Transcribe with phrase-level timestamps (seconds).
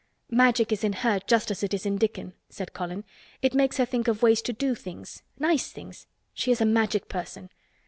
[0.31, 3.03] "Magic is in her just as it is in Dickon," said Colin.
[3.43, 6.07] "It makes her think of ways to do things—nice things.
[6.33, 7.51] She is a Magic person.